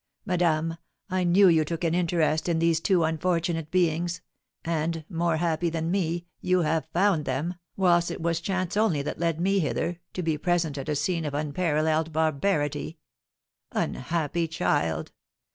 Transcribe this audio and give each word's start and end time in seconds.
Madame, 0.25 0.77
I 1.11 1.23
knew 1.23 1.47
you 1.47 1.63
took 1.63 1.83
an 1.83 1.93
interest 1.93 2.49
in 2.49 2.57
these 2.57 2.79
two 2.79 3.03
unfortunate 3.03 3.69
beings, 3.69 4.19
and, 4.65 5.05
more 5.11 5.37
happy 5.37 5.69
than 5.69 5.91
me, 5.91 6.25
you 6.39 6.61
have 6.61 6.87
found 6.91 7.25
them, 7.25 7.53
whilst 7.77 8.09
it 8.09 8.19
was 8.19 8.41
chance 8.41 8.75
only 8.75 9.03
that 9.03 9.19
led 9.19 9.39
me 9.39 9.59
hither, 9.59 9.99
to 10.13 10.23
be 10.23 10.39
present 10.39 10.79
at 10.79 10.89
a 10.89 10.95
scene 10.95 11.23
of 11.23 11.35
unparalleled 11.35 12.11
barbarity. 12.11 12.97
Unhappy 13.73 14.47
child! 14.47 15.11